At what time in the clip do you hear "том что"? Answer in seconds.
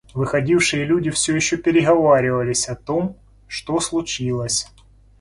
2.75-3.79